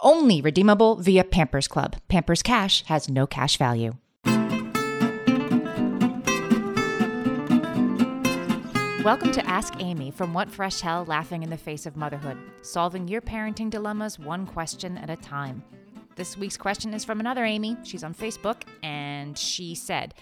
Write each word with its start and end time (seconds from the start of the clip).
Only 0.00 0.42
redeemable 0.42 0.96
via 0.96 1.24
Pampers 1.24 1.66
Club. 1.66 1.96
Pampers 2.08 2.42
Cash 2.42 2.84
has 2.84 3.08
no 3.08 3.26
cash 3.26 3.56
value. 3.56 3.94
Welcome 9.02 9.32
to 9.32 9.46
Ask 9.46 9.72
Amy 9.78 10.10
from 10.10 10.34
What 10.34 10.50
Fresh 10.50 10.82
Hell 10.82 11.06
Laughing 11.06 11.42
in 11.42 11.48
the 11.48 11.56
Face 11.56 11.86
of 11.86 11.96
Motherhood, 11.96 12.36
solving 12.60 13.08
your 13.08 13.22
parenting 13.22 13.70
dilemmas 13.70 14.18
one 14.18 14.46
question 14.46 14.98
at 14.98 15.08
a 15.08 15.16
time. 15.16 15.64
This 16.16 16.36
week's 16.36 16.58
question 16.58 16.92
is 16.92 17.04
from 17.04 17.18
another 17.18 17.46
Amy. 17.46 17.78
She's 17.82 18.04
on 18.04 18.12
Facebook, 18.12 18.64
and 18.82 19.38
she 19.38 19.74
said, 19.74 20.12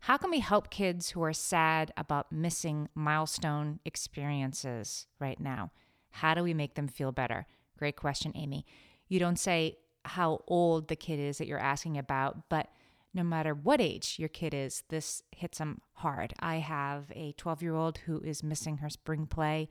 How 0.00 0.18
can 0.18 0.30
we 0.30 0.40
help 0.40 0.68
kids 0.68 1.08
who 1.08 1.22
are 1.22 1.32
sad 1.32 1.90
about 1.96 2.32
missing 2.32 2.90
milestone 2.94 3.80
experiences 3.86 5.06
right 5.18 5.40
now? 5.40 5.70
How 6.10 6.34
do 6.34 6.42
we 6.42 6.52
make 6.52 6.74
them 6.74 6.88
feel 6.88 7.12
better? 7.12 7.46
Great 7.78 7.96
question, 7.96 8.32
Amy. 8.34 8.66
You 9.12 9.18
don't 9.18 9.38
say 9.38 9.76
how 10.06 10.42
old 10.48 10.88
the 10.88 10.96
kid 10.96 11.20
is 11.20 11.36
that 11.36 11.46
you're 11.46 11.58
asking 11.58 11.98
about, 11.98 12.48
but 12.48 12.68
no 13.12 13.22
matter 13.22 13.52
what 13.52 13.78
age 13.78 14.16
your 14.18 14.30
kid 14.30 14.54
is, 14.54 14.84
this 14.88 15.22
hits 15.32 15.58
them 15.58 15.82
hard. 15.92 16.32
I 16.40 16.56
have 16.56 17.12
a 17.14 17.32
12 17.32 17.62
year 17.62 17.74
old 17.74 17.98
who 17.98 18.22
is 18.22 18.42
missing 18.42 18.78
her 18.78 18.88
spring 18.88 19.26
play. 19.26 19.68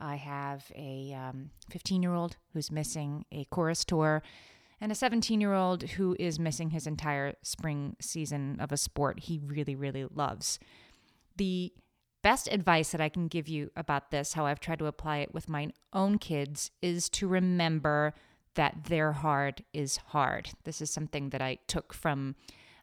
I 0.00 0.16
have 0.16 0.64
a 0.74 1.16
15 1.70 1.96
um, 1.96 2.02
year 2.02 2.12
old 2.12 2.38
who's 2.52 2.72
missing 2.72 3.24
a 3.30 3.44
chorus 3.44 3.84
tour, 3.84 4.20
and 4.80 4.90
a 4.90 4.96
17 4.96 5.40
year 5.40 5.54
old 5.54 5.84
who 5.90 6.16
is 6.18 6.40
missing 6.40 6.70
his 6.70 6.88
entire 6.88 7.34
spring 7.44 7.94
season 8.00 8.58
of 8.58 8.72
a 8.72 8.76
sport 8.76 9.20
he 9.20 9.38
really, 9.38 9.76
really 9.76 10.06
loves. 10.12 10.58
The 11.36 11.72
best 12.20 12.48
advice 12.50 12.90
that 12.90 13.00
I 13.00 13.10
can 13.10 13.28
give 13.28 13.46
you 13.46 13.70
about 13.76 14.10
this, 14.10 14.32
how 14.32 14.46
I've 14.46 14.58
tried 14.58 14.80
to 14.80 14.86
apply 14.86 15.18
it 15.18 15.32
with 15.32 15.48
my 15.48 15.68
own 15.92 16.18
kids, 16.18 16.72
is 16.82 17.08
to 17.10 17.28
remember 17.28 18.12
that 18.54 18.84
their 18.84 19.12
hard 19.12 19.64
is 19.72 19.98
hard. 20.08 20.50
This 20.64 20.80
is 20.80 20.90
something 20.90 21.30
that 21.30 21.42
I 21.42 21.58
took 21.66 21.92
from 21.92 22.36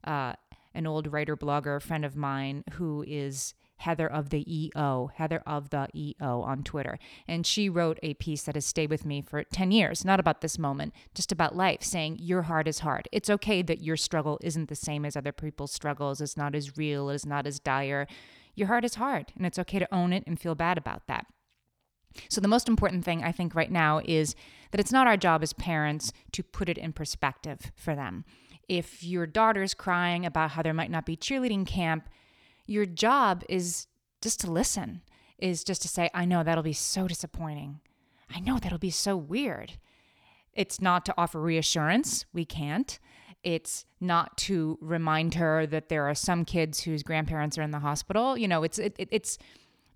uh, 0.03 0.34
an 0.74 0.88
old 0.88 1.12
writer 1.12 1.35
blogger 1.35 1.81
friend 1.81 2.06
of 2.06 2.16
mine 2.16 2.63
who 2.74 3.03
is 3.07 3.53
Heather 3.80 4.07
of 4.07 4.30
the 4.30 4.44
EO, 4.46 5.09
Heather 5.16 5.41
of 5.46 5.69
the 5.69 5.88
EO 5.96 6.41
on 6.41 6.63
Twitter. 6.63 7.00
And 7.28 7.46
she 7.46 7.69
wrote 7.69 7.97
a 8.03 8.13
piece 8.16 8.44
that 8.44 8.56
has 8.56 8.66
stayed 8.66 8.90
with 8.90 9.06
me 9.06 9.22
for 9.22 9.44
10 9.44 9.72
years, 9.72 10.03
not 10.03 10.19
about 10.19 10.41
this 10.41 10.59
moment, 10.59 10.94
just 11.16 11.31
about 11.31 11.56
life, 11.56 11.81
saying 11.81 12.18
your 12.19 12.44
heart 12.44 12.68
is 12.68 12.80
hard. 12.80 13.07
It's 13.12 13.30
okay 13.30 13.62
that 13.62 13.81
your 13.81 13.96
struggle 13.96 14.38
isn't 14.41 14.68
the 14.68 14.75
same 14.75 15.06
as 15.06 15.16
other 15.16 15.31
people's 15.31 15.72
struggles, 15.72 16.19
it's 16.19 16.36
not 16.36 16.56
as 16.56 16.78
real, 16.78 17.09
it's 17.09 17.25
not 17.25 17.47
as 17.47 17.59
dire. 17.59 18.06
Your 18.53 18.68
heart 18.68 18.84
is 18.84 18.96
hard, 18.96 19.31
and 19.38 19.46
it's 19.46 19.59
okay 19.59 19.80
to 19.80 19.96
own 19.96 20.12
it 20.12 20.25
and 20.28 20.38
feel 20.38 20.56
bad 20.56 20.78
about 20.78 21.07
that. 21.07 21.25
So, 22.30 22.42
the 22.42 22.47
most 22.47 22.68
important 22.68 23.06
thing 23.06 23.24
I 23.24 23.31
think 23.31 23.56
right 23.56 23.72
now 23.72 24.02
is 24.03 24.36
that 24.72 24.80
it's 24.80 24.92
not 24.92 25.08
our 25.08 25.18
job 25.18 25.44
as 25.44 25.53
parents 25.53 26.12
to 26.34 26.44
put 26.44 26.70
it 26.70 26.78
in 26.78 26.94
perspective 26.94 27.72
for 27.75 27.96
them. 27.96 28.25
If 28.68 29.03
your 29.03 29.25
daughter's 29.25 29.74
crying 29.74 30.25
about 30.25 30.52
how 30.52 30.62
there 30.62 30.74
might 30.74 30.92
not 30.92 31.06
be 31.06 31.18
cheerleading 31.18 31.66
camp, 31.66 32.09
your 32.66 32.86
job 32.86 33.44
is 33.50 33.88
just 34.22 34.40
to 34.42 34.52
listen, 34.52 35.02
is 35.40 35.64
just 35.64 35.81
to 35.81 35.88
say, 35.88 36.09
I 36.14 36.25
know 36.25 36.44
that'll 36.44 36.64
be 36.64 36.74
so 36.74 37.08
disappointing. 37.08 37.80
I 38.34 38.40
know 38.40 38.59
that'll 38.59 38.78
be 38.78 38.92
so 38.92 39.18
weird. 39.18 39.74
It's 40.53 40.81
not 40.81 41.06
to 41.06 41.14
offer 41.18 41.40
reassurance, 41.40 42.25
we 42.34 42.46
can't. 42.46 43.00
It's 43.44 43.86
not 44.02 44.38
to 44.40 44.78
remind 44.81 45.36
her 45.36 45.66
that 45.68 45.90
there 45.90 46.08
are 46.09 46.16
some 46.16 46.44
kids 46.44 46.81
whose 46.81 47.03
grandparents 47.03 47.58
are 47.58 47.62
in 47.62 47.72
the 47.72 47.80
hospital. 47.80 48.38
You 48.38 48.48
know, 48.48 48.64
it's 48.64 48.78
it, 48.78 48.96
it's 48.98 49.38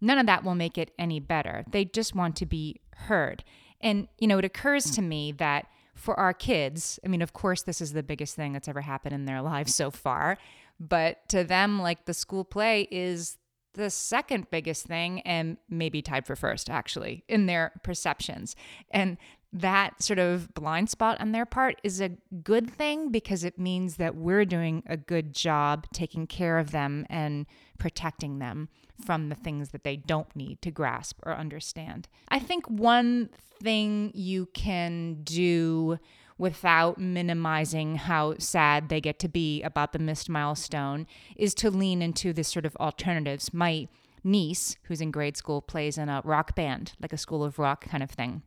none 0.03 0.19
of 0.19 0.25
that 0.25 0.43
will 0.43 0.53
make 0.53 0.77
it 0.77 0.91
any 0.99 1.19
better. 1.19 1.63
They 1.71 1.85
just 1.85 2.13
want 2.13 2.35
to 2.37 2.45
be 2.45 2.81
heard. 2.93 3.43
And, 3.79 4.09
you 4.19 4.27
know, 4.27 4.37
it 4.37 4.45
occurs 4.45 4.91
to 4.91 5.01
me 5.01 5.31
that 5.33 5.67
for 5.95 6.19
our 6.19 6.33
kids, 6.33 6.99
I 7.05 7.07
mean, 7.07 7.21
of 7.21 7.33
course, 7.33 7.63
this 7.63 7.79
is 7.79 7.93
the 7.93 8.03
biggest 8.03 8.35
thing 8.35 8.51
that's 8.51 8.67
ever 8.67 8.81
happened 8.81 9.15
in 9.15 9.25
their 9.25 9.41
lives 9.53 9.73
so 9.73 9.89
far. 9.89 10.37
But 10.79 11.27
to 11.29 11.43
them, 11.43 11.81
like 11.81 12.05
the 12.05 12.13
school 12.13 12.43
play 12.43 12.87
is 12.91 13.37
the 13.75 13.89
second 13.89 14.49
biggest 14.51 14.85
thing 14.85 15.21
and 15.21 15.57
maybe 15.69 16.01
tied 16.01 16.27
for 16.27 16.35
first, 16.35 16.69
actually, 16.69 17.23
in 17.29 17.45
their 17.45 17.71
perceptions. 17.83 18.55
And 18.91 19.17
that 19.53 20.01
sort 20.01 20.19
of 20.19 20.53
blind 20.53 20.89
spot 20.89 21.21
on 21.21 21.31
their 21.31 21.45
part 21.45 21.79
is 21.83 22.01
a 22.01 22.09
good 22.43 22.69
thing 22.69 23.09
because 23.09 23.43
it 23.43 23.57
means 23.57 23.95
that 23.97 24.15
we're 24.15 24.45
doing 24.45 24.83
a 24.85 24.97
good 24.97 25.33
job 25.33 25.85
taking 25.93 26.27
care 26.27 26.57
of 26.57 26.71
them 26.71 27.05
and 27.09 27.45
protecting 27.83 28.39
them 28.39 28.69
from 29.05 29.27
the 29.27 29.35
things 29.35 29.71
that 29.71 29.83
they 29.83 29.97
don't 29.97 30.33
need 30.37 30.61
to 30.61 30.71
grasp 30.71 31.19
or 31.23 31.35
understand. 31.35 32.07
I 32.29 32.39
think 32.39 32.65
one 32.69 33.27
thing 33.61 34.09
you 34.13 34.45
can 34.53 35.15
do 35.25 35.99
without 36.37 36.97
minimizing 36.97 37.97
how 37.97 38.35
sad 38.37 38.87
they 38.87 39.01
get 39.01 39.19
to 39.19 39.27
be 39.27 39.61
about 39.63 39.91
the 39.91 39.99
missed 39.99 40.29
milestone 40.29 41.05
is 41.35 41.53
to 41.55 41.69
lean 41.69 42.01
into 42.01 42.31
this 42.31 42.47
sort 42.47 42.65
of 42.65 42.73
alternatives. 42.77 43.53
My 43.53 43.89
niece, 44.23 44.77
who's 44.83 45.01
in 45.01 45.11
grade 45.11 45.35
school, 45.35 45.61
plays 45.61 45.97
in 45.97 46.07
a 46.07 46.21
rock 46.23 46.55
band, 46.55 46.93
like 47.01 47.11
a 47.11 47.17
school 47.17 47.43
of 47.43 47.59
rock 47.59 47.83
kind 47.89 48.01
of 48.01 48.11
thing. 48.11 48.43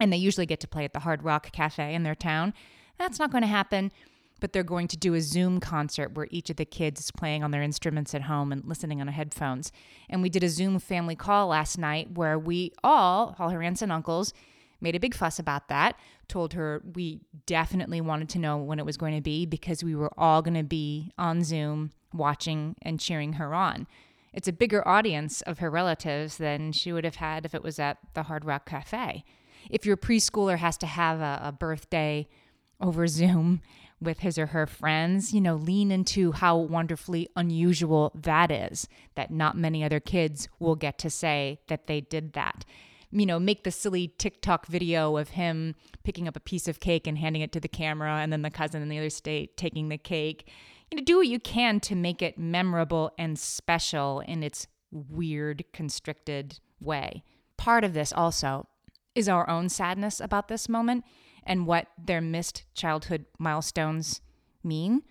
And 0.00 0.12
they 0.12 0.16
usually 0.16 0.46
get 0.46 0.58
to 0.58 0.66
play 0.66 0.84
at 0.84 0.92
the 0.92 0.98
Hard 0.98 1.22
Rock 1.22 1.52
Cafe 1.52 1.94
in 1.94 2.02
their 2.02 2.16
town. 2.16 2.52
That's 2.98 3.20
not 3.20 3.30
going 3.30 3.42
to 3.42 3.48
happen 3.48 3.92
but 4.42 4.52
they're 4.52 4.64
going 4.64 4.88
to 4.88 4.96
do 4.96 5.14
a 5.14 5.20
Zoom 5.20 5.60
concert 5.60 6.14
where 6.14 6.26
each 6.32 6.50
of 6.50 6.56
the 6.56 6.64
kids 6.64 7.00
is 7.00 7.12
playing 7.12 7.44
on 7.44 7.52
their 7.52 7.62
instruments 7.62 8.12
at 8.12 8.22
home 8.22 8.50
and 8.50 8.64
listening 8.64 9.00
on 9.00 9.06
headphones. 9.06 9.70
And 10.10 10.20
we 10.20 10.28
did 10.28 10.42
a 10.42 10.48
Zoom 10.48 10.80
family 10.80 11.14
call 11.14 11.46
last 11.46 11.78
night 11.78 12.10
where 12.10 12.36
we 12.36 12.72
all, 12.82 13.36
all 13.38 13.50
her 13.50 13.62
aunts 13.62 13.82
and 13.82 13.92
uncles, 13.92 14.34
made 14.80 14.96
a 14.96 15.00
big 15.00 15.14
fuss 15.14 15.38
about 15.38 15.68
that. 15.68 15.96
Told 16.26 16.54
her 16.54 16.82
we 16.96 17.20
definitely 17.46 18.00
wanted 18.00 18.28
to 18.30 18.40
know 18.40 18.56
when 18.56 18.80
it 18.80 18.84
was 18.84 18.96
going 18.96 19.14
to 19.14 19.20
be 19.20 19.46
because 19.46 19.84
we 19.84 19.94
were 19.94 20.10
all 20.18 20.42
going 20.42 20.54
to 20.54 20.64
be 20.64 21.12
on 21.16 21.44
Zoom 21.44 21.92
watching 22.12 22.74
and 22.82 22.98
cheering 22.98 23.34
her 23.34 23.54
on. 23.54 23.86
It's 24.32 24.48
a 24.48 24.52
bigger 24.52 24.86
audience 24.88 25.42
of 25.42 25.60
her 25.60 25.70
relatives 25.70 26.38
than 26.38 26.72
she 26.72 26.92
would 26.92 27.04
have 27.04 27.16
had 27.16 27.44
if 27.44 27.54
it 27.54 27.62
was 27.62 27.78
at 27.78 27.98
the 28.14 28.24
Hard 28.24 28.44
Rock 28.44 28.66
Cafe. 28.66 29.22
If 29.70 29.86
your 29.86 29.96
preschooler 29.96 30.58
has 30.58 30.76
to 30.78 30.86
have 30.86 31.20
a, 31.20 31.40
a 31.44 31.52
birthday 31.52 32.26
over 32.80 33.06
Zoom 33.06 33.60
with 34.02 34.20
his 34.20 34.38
or 34.38 34.46
her 34.46 34.66
friends, 34.66 35.32
you 35.32 35.40
know, 35.40 35.54
lean 35.54 35.90
into 35.90 36.32
how 36.32 36.56
wonderfully 36.56 37.28
unusual 37.36 38.12
that 38.14 38.50
is, 38.50 38.88
that 39.14 39.30
not 39.30 39.56
many 39.56 39.84
other 39.84 40.00
kids 40.00 40.48
will 40.58 40.74
get 40.74 40.98
to 40.98 41.10
say 41.10 41.60
that 41.68 41.86
they 41.86 42.00
did 42.00 42.32
that. 42.32 42.64
You 43.10 43.26
know, 43.26 43.38
make 43.38 43.64
the 43.64 43.70
silly 43.70 44.08
TikTok 44.08 44.66
video 44.66 45.16
of 45.16 45.30
him 45.30 45.74
picking 46.02 46.26
up 46.26 46.36
a 46.36 46.40
piece 46.40 46.66
of 46.66 46.80
cake 46.80 47.06
and 47.06 47.18
handing 47.18 47.42
it 47.42 47.52
to 47.52 47.60
the 47.60 47.68
camera, 47.68 48.16
and 48.16 48.32
then 48.32 48.42
the 48.42 48.50
cousin 48.50 48.82
in 48.82 48.88
the 48.88 48.98
other 48.98 49.10
state 49.10 49.56
taking 49.56 49.88
the 49.88 49.98
cake. 49.98 50.48
You 50.90 50.98
know, 50.98 51.04
do 51.04 51.18
what 51.18 51.28
you 51.28 51.38
can 51.38 51.78
to 51.80 51.94
make 51.94 52.22
it 52.22 52.38
memorable 52.38 53.12
and 53.18 53.38
special 53.38 54.20
in 54.20 54.42
its 54.42 54.66
weird, 54.90 55.64
constricted 55.72 56.58
way. 56.80 57.22
Part 57.56 57.84
of 57.84 57.94
this 57.94 58.12
also 58.12 58.66
is 59.14 59.28
our 59.28 59.48
own 59.48 59.68
sadness 59.68 60.20
about 60.20 60.48
this 60.48 60.68
moment 60.68 61.04
and 61.44 61.66
what 61.66 61.88
their 62.02 62.20
missed 62.20 62.64
childhood 62.74 63.26
milestones 63.38 64.20
mean. 64.62 65.02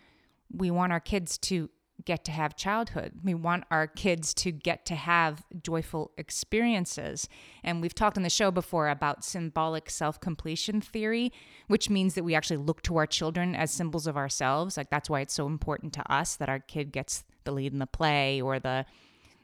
We 0.51 0.71
want 0.71 0.91
our 0.91 0.99
kids 0.99 1.37
to 1.39 1.69
get 2.05 2.25
to 2.25 2.31
have 2.31 2.55
childhood. 2.55 3.13
We 3.23 3.33
want 3.33 3.65
our 3.69 3.87
kids 3.87 4.33
to 4.35 4.51
get 4.51 4.85
to 4.87 4.95
have 4.95 5.43
joyful 5.61 6.11
experiences. 6.17 7.27
And 7.63 7.81
we've 7.81 7.95
talked 7.95 8.17
on 8.17 8.23
the 8.23 8.29
show 8.29 8.51
before 8.51 8.89
about 8.89 9.23
symbolic 9.23 9.89
self 9.89 10.19
completion 10.19 10.81
theory, 10.81 11.31
which 11.67 11.89
means 11.89 12.15
that 12.15 12.23
we 12.23 12.35
actually 12.35 12.57
look 12.57 12.81
to 12.83 12.97
our 12.97 13.07
children 13.07 13.55
as 13.55 13.71
symbols 13.71 14.07
of 14.07 14.17
ourselves. 14.17 14.77
Like 14.77 14.89
that's 14.89 15.09
why 15.09 15.21
it's 15.21 15.33
so 15.33 15.47
important 15.47 15.93
to 15.93 16.11
us 16.11 16.35
that 16.37 16.49
our 16.49 16.59
kid 16.59 16.91
gets 16.91 17.23
the 17.43 17.51
lead 17.51 17.73
in 17.73 17.79
the 17.79 17.87
play 17.87 18.41
or 18.41 18.59
the 18.59 18.85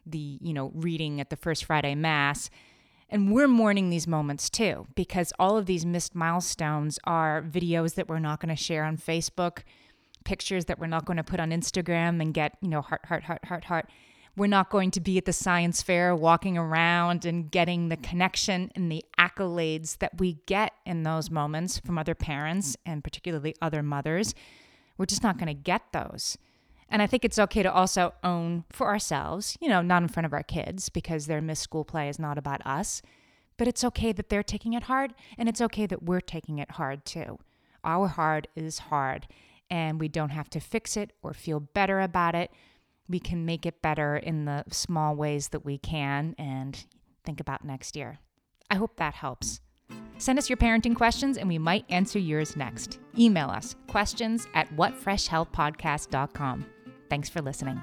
the 0.06 0.40
you 0.42 0.54
know 0.54 0.72
reading 0.74 1.20
at 1.20 1.30
the 1.30 1.36
first 1.36 1.66
Friday 1.66 1.96
mass. 1.96 2.50
And 3.10 3.32
we're 3.32 3.48
mourning 3.48 3.90
these 3.90 4.08
moments 4.08 4.50
too, 4.50 4.88
because 4.96 5.32
all 5.40 5.58
of 5.58 5.66
these 5.66 5.86
missed 5.86 6.14
milestones 6.14 7.00
are 7.06 7.42
videos 7.42 7.96
that 7.96 8.10
we're 8.10 8.20
not 8.20 8.42
going 8.42 8.54
to 8.54 8.62
share 8.62 8.84
on 8.84 8.98
Facebook, 8.98 9.60
pictures 10.26 10.66
that 10.66 10.78
we're 10.78 10.88
not 10.88 11.06
going 11.06 11.18
to 11.18 11.24
put 11.24 11.40
on 11.40 11.52
Instagram 11.52 12.22
and 12.22 12.34
get, 12.34 12.58
you 12.62 12.68
know, 12.68 12.82
heart, 12.82 13.06
heart, 13.06 13.24
heart, 13.24 13.46
heart, 13.46 13.64
heart. 13.64 13.90
We're 14.36 14.48
not 14.48 14.70
going 14.70 14.92
to 14.92 15.00
be 15.00 15.18
at 15.18 15.26
the 15.26 15.34
science 15.34 15.82
fair 15.82 16.16
walking 16.16 16.58
around 16.58 17.26
and 17.26 17.50
getting 17.50 17.90
the 17.90 17.98
connection 17.98 18.72
and 18.76 18.92
the 18.92 19.04
accolades 19.18 19.98
that 20.00 20.20
we 20.20 20.38
get 20.46 20.74
in 20.86 21.04
those 21.04 21.32
moments 21.32 21.80
from 21.80 21.98
other 21.98 22.14
parents 22.14 22.76
and 22.86 23.04
particularly 23.04 23.56
other 23.62 23.82
mothers. 23.82 24.36
We're 24.98 25.06
just 25.06 25.24
not 25.24 25.38
going 25.38 25.48
to 25.48 25.54
get 25.54 25.82
those. 25.92 26.38
And 26.90 27.02
I 27.02 27.08
think 27.08 27.26
it's 27.26 27.40
okay 27.40 27.64
to 27.64 27.72
also 27.72 28.14
own 28.24 28.64
for 28.70 28.88
ourselves, 28.88 29.58
you 29.60 29.68
know, 29.68 29.82
not 29.82 30.02
in 30.02 30.08
front 30.08 30.26
of 30.26 30.34
our 30.34 30.44
kids 30.44 30.90
because 30.90 31.26
their 31.26 31.42
missed 31.42 31.64
school 31.64 31.84
play 31.84 32.08
is 32.08 32.20
not 32.20 32.38
about 32.38 32.66
us, 32.66 33.02
but 33.58 33.68
it's 33.68 33.84
okay 33.84 34.12
that 34.14 34.30
they're 34.30 34.44
taking 34.44 34.74
it 34.74 34.84
hard 34.84 35.14
and 35.38 35.50
it's 35.50 35.62
okay 35.62 35.86
that 35.86 36.04
we're 36.04 36.22
taking 36.22 36.60
it 36.60 36.72
hard 36.72 37.04
too. 37.06 37.40
Our 37.84 38.08
hard 38.08 38.48
is 38.56 38.80
hard 38.80 39.28
and 39.70 40.00
we 40.00 40.08
don't 40.08 40.30
have 40.30 40.50
to 40.52 40.60
fix 40.60 40.96
it 40.96 41.12
or 41.22 41.34
feel 41.34 41.60
better 41.60 42.00
about 42.00 42.36
it. 42.36 42.52
We 43.10 43.20
can 43.20 43.46
make 43.46 43.66
it 43.66 43.82
better 43.82 44.18
in 44.18 44.46
the 44.46 44.64
small 44.72 45.16
ways 45.16 45.50
that 45.50 45.66
we 45.66 45.78
can 45.78 46.36
and 46.38 46.86
think 47.24 47.40
about 47.40 47.66
next 47.66 47.96
year. 47.96 48.20
I 48.70 48.76
hope 48.76 48.98
that 48.98 49.16
helps. 49.16 49.62
Send 50.18 50.40
us 50.40 50.50
your 50.50 50.58
parenting 50.58 50.96
questions 50.96 51.38
and 51.38 51.48
we 51.48 51.58
might 51.58 51.86
answer 51.90 52.20
yours 52.20 52.56
next. 52.56 53.00
Email 53.18 53.50
us 53.50 53.76
questions 53.88 54.48
at 54.54 54.70
whatfreshhellpodcast.com. 54.76 56.66
Thanks 57.10 57.30
for 57.30 57.42
listening. 57.42 57.82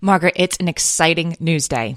Margaret, 0.00 0.34
it's 0.36 0.56
an 0.58 0.68
exciting 0.68 1.36
news 1.40 1.68
day. 1.68 1.96